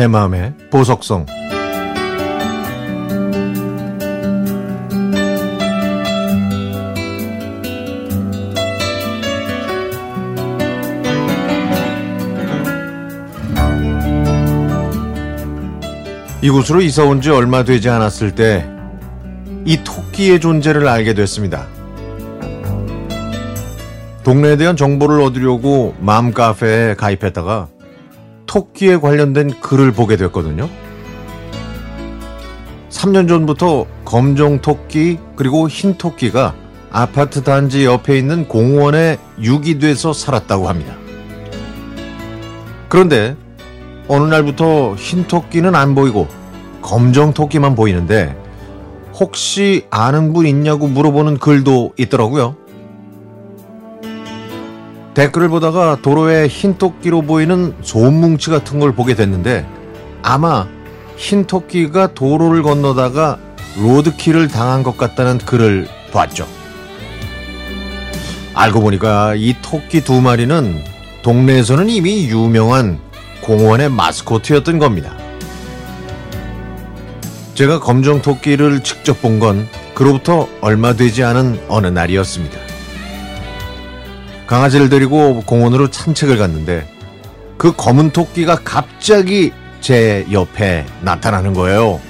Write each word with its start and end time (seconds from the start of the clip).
내 0.00 0.06
마음의 0.06 0.54
보석성 0.70 1.26
이곳으로 16.40 16.80
이사 16.80 17.04
온 17.04 17.20
지 17.20 17.28
얼마 17.28 17.62
되지 17.64 17.90
않았을 17.90 18.34
때 18.34 18.64
이 19.66 19.84
토끼의 19.84 20.40
존재를 20.40 20.88
알게 20.88 21.12
됐습니다. 21.12 21.66
동네에 24.24 24.56
대한 24.56 24.74
정보를 24.74 25.20
얻으려고 25.20 25.94
맘 26.00 26.32
카페에 26.32 26.94
가입했다가 26.94 27.68
토끼에 28.50 28.96
관련된 28.96 29.60
글을 29.60 29.92
보게 29.92 30.16
됐거든요. 30.16 30.68
3년 32.88 33.28
전부터 33.28 33.86
검정 34.04 34.60
토끼 34.60 35.18
그리고 35.36 35.68
흰 35.68 35.96
토끼가 35.96 36.56
아파트 36.90 37.44
단지 37.44 37.84
옆에 37.84 38.18
있는 38.18 38.48
공원에 38.48 39.18
유기돼서 39.40 40.12
살았다고 40.12 40.68
합니다. 40.68 40.96
그런데 42.88 43.36
어느 44.08 44.24
날부터 44.24 44.96
흰 44.96 45.28
토끼는 45.28 45.76
안 45.76 45.94
보이고 45.94 46.26
검정 46.82 47.32
토끼만 47.32 47.76
보이는데 47.76 48.36
혹시 49.14 49.86
아는 49.90 50.32
분 50.32 50.46
있냐고 50.46 50.88
물어보는 50.88 51.38
글도 51.38 51.92
있더라고요. 51.96 52.56
댓글을 55.20 55.50
보다가 55.50 55.98
도로에 56.00 56.46
흰 56.48 56.78
토끼로 56.78 57.20
보이는 57.20 57.74
소음뭉치 57.82 58.48
같은 58.48 58.80
걸 58.80 58.94
보게 58.94 59.14
됐는데 59.14 59.66
아마 60.22 60.66
흰 61.16 61.44
토끼가 61.44 62.14
도로를 62.14 62.62
건너다가 62.62 63.38
로드킬을 63.76 64.48
당한 64.48 64.82
것 64.82 64.96
같다는 64.96 65.36
글을 65.36 65.88
봤죠. 66.10 66.46
알고 68.54 68.80
보니까 68.80 69.34
이 69.36 69.56
토끼 69.60 70.00
두 70.00 70.22
마리는 70.22 70.82
동네에서는 71.22 71.90
이미 71.90 72.24
유명한 72.24 72.98
공원의 73.42 73.90
마스코트였던 73.90 74.78
겁니다. 74.78 75.14
제가 77.52 77.78
검정 77.80 78.22
토끼를 78.22 78.82
직접 78.82 79.20
본 79.20 79.38
건 79.38 79.68
그로부터 79.94 80.48
얼마 80.62 80.94
되지 80.94 81.22
않은 81.24 81.60
어느 81.68 81.88
날이었습니다. 81.88 82.69
강아지를 84.50 84.88
데리고 84.88 85.44
공원으로 85.46 85.86
산책을 85.92 86.36
갔는데 86.36 86.92
그 87.56 87.72
검은 87.72 88.10
토끼가 88.10 88.56
갑자기 88.64 89.52
제 89.80 90.26
옆에 90.32 90.84
나타나는 91.02 91.54
거예요. 91.54 92.00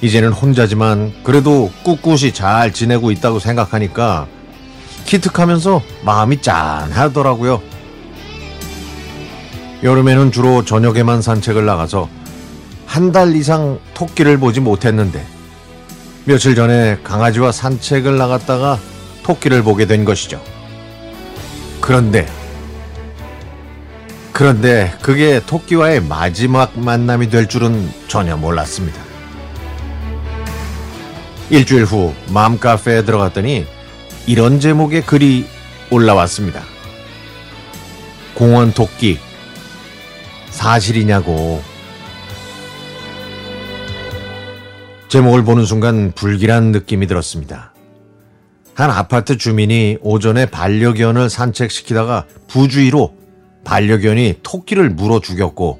이제는 0.00 0.32
혼자지만 0.32 1.12
그래도 1.22 1.70
꿋꿋이 1.84 2.32
잘 2.32 2.72
지내고 2.72 3.12
있다고 3.12 3.38
생각하니까 3.38 4.26
기특하면서 5.04 5.80
마음이 6.04 6.42
짠하더라고요. 6.42 7.62
여름에는 9.84 10.32
주로 10.32 10.64
저녁에만 10.64 11.22
산책을 11.22 11.64
나가서 11.64 12.08
한 12.84 13.12
달 13.12 13.36
이상 13.36 13.78
토끼를 13.94 14.38
보지 14.38 14.58
못했는데 14.58 15.24
며칠 16.24 16.56
전에 16.56 16.98
강아지와 17.04 17.52
산책을 17.52 18.18
나갔다가 18.18 18.80
토끼를 19.22 19.62
보게 19.62 19.86
된 19.86 20.04
것이죠. 20.04 20.42
그런데 21.80 22.26
그런데 24.32 24.92
그게 25.02 25.40
토끼와의 25.44 26.02
마지막 26.02 26.78
만남이 26.78 27.28
될 27.28 27.48
줄은 27.48 27.90
전혀 28.08 28.36
몰랐습니다. 28.36 29.00
일주일 31.50 31.84
후 31.84 32.14
맘카페에 32.32 33.04
들어갔더니 33.04 33.66
이런 34.26 34.58
제목의 34.58 35.04
글이 35.04 35.46
올라왔습니다. 35.90 36.62
공원 38.34 38.72
토끼 38.72 39.18
사실이냐고 40.50 41.62
제목을 45.08 45.44
보는 45.44 45.66
순간 45.66 46.12
불길한 46.12 46.72
느낌이 46.72 47.06
들었습니다. 47.06 47.71
한 48.74 48.90
아파트 48.90 49.36
주민이 49.36 49.98
오전에 50.00 50.46
반려견을 50.46 51.28
산책시키다가 51.28 52.24
부주의로 52.48 53.14
반려견이 53.64 54.40
토끼를 54.42 54.90
물어 54.90 55.20
죽였고 55.20 55.78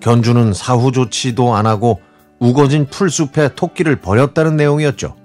견주는 0.00 0.52
사후 0.52 0.90
조치도 0.92 1.54
안 1.54 1.66
하고 1.66 2.00
우거진 2.38 2.86
풀숲에 2.86 3.54
토끼를 3.54 3.96
버렸다는 3.96 4.56
내용이었죠. 4.56 5.16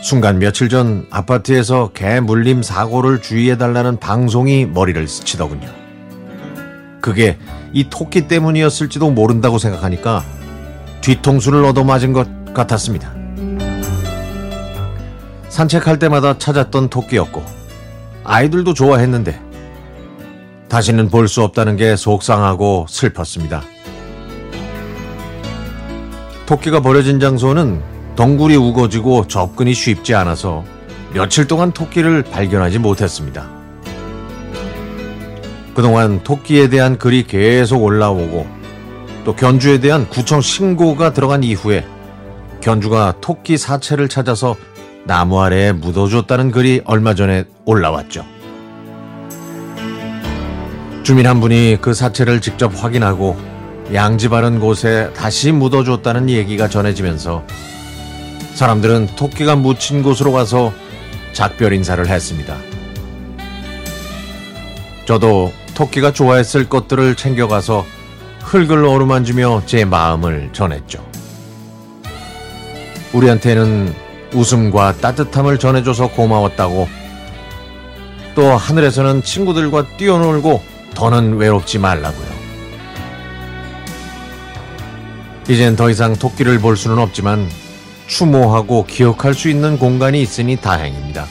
순간 0.00 0.38
며칠 0.38 0.68
전 0.68 1.06
아파트에서 1.10 1.90
개 1.92 2.20
물림 2.20 2.62
사고를 2.62 3.20
주의해달라는 3.20 3.98
방송이 3.98 4.64
머리를 4.64 5.06
스치더군요. 5.06 5.68
그게 7.00 7.36
이 7.72 7.88
토끼 7.90 8.26
때문이었을지도 8.26 9.10
모른다고 9.10 9.58
생각하니까 9.58 10.24
뒤통수를 11.00 11.64
얻어맞은 11.64 12.12
것 12.12 12.54
같았습니다. 12.54 13.17
산책할 15.58 15.98
때마다 15.98 16.38
찾았던 16.38 16.88
토끼였고 16.88 17.42
아이들도 18.22 18.74
좋아했는데 18.74 19.40
다시는 20.68 21.08
볼 21.08 21.26
수 21.26 21.42
없다는 21.42 21.76
게 21.76 21.96
속상하고 21.96 22.86
슬펐습니다. 22.88 23.64
토끼가 26.46 26.80
버려진 26.80 27.18
장소는 27.18 27.82
덩굴이 28.14 28.54
우거지고 28.54 29.26
접근이 29.26 29.74
쉽지 29.74 30.14
않아서 30.14 30.62
며칠 31.12 31.48
동안 31.48 31.72
토끼를 31.72 32.22
발견하지 32.22 32.78
못했습니다. 32.78 33.48
그동안 35.74 36.22
토끼에 36.22 36.68
대한 36.68 36.98
글이 36.98 37.26
계속 37.26 37.82
올라오고 37.82 38.46
또 39.24 39.34
견주에 39.34 39.80
대한 39.80 40.08
구청 40.08 40.40
신고가 40.40 41.12
들어간 41.12 41.42
이후에 41.42 41.84
견주가 42.60 43.14
토끼 43.20 43.58
사체를 43.58 44.08
찾아서 44.08 44.54
나무 45.08 45.40
아래에 45.40 45.72
묻어줬다는 45.72 46.50
글이 46.50 46.82
얼마 46.84 47.14
전에 47.14 47.44
올라왔죠. 47.64 48.26
주민 51.02 51.26
한 51.26 51.40
분이 51.40 51.78
그 51.80 51.94
사체를 51.94 52.42
직접 52.42 52.70
확인하고 52.76 53.34
양지 53.94 54.28
바른 54.28 54.60
곳에 54.60 55.10
다시 55.16 55.50
묻어줬다는 55.50 56.28
얘기가 56.28 56.68
전해지면서 56.68 57.42
사람들은 58.52 59.16
토끼가 59.16 59.56
묻힌 59.56 60.02
곳으로 60.02 60.30
가서 60.30 60.74
작별 61.32 61.72
인사를 61.72 62.06
했습니다. 62.06 62.54
저도 65.06 65.54
토끼가 65.74 66.12
좋아했을 66.12 66.68
것들을 66.68 67.14
챙겨가서 67.14 67.86
흙을 68.42 68.84
어루만지며 68.84 69.62
제 69.64 69.86
마음을 69.86 70.50
전했죠. 70.52 71.02
우리한테는 73.14 74.07
웃음과 74.32 74.98
따뜻함을 74.98 75.58
전해줘서 75.58 76.08
고마웠다고 76.08 76.88
또 78.34 78.56
하늘에서는 78.56 79.22
친구들과 79.22 79.96
뛰어놀고 79.96 80.62
더는 80.94 81.36
외롭지 81.36 81.78
말라고요. 81.78 82.38
이젠 85.48 85.76
더 85.76 85.88
이상 85.90 86.14
토끼를 86.14 86.58
볼 86.58 86.76
수는 86.76 86.98
없지만 86.98 87.48
추모하고 88.06 88.84
기억할 88.84 89.34
수 89.34 89.48
있는 89.48 89.78
공간이 89.78 90.20
있으니 90.20 90.56
다행입니다. 90.56 91.26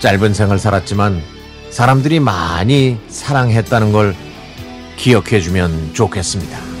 짧은 0.00 0.34
생을 0.34 0.58
살았지만 0.58 1.22
사람들이 1.70 2.20
많이 2.20 2.98
사랑했다는 3.08 3.92
걸 3.92 4.14
기억해주면 4.96 5.94
좋겠습니다. 5.94 6.73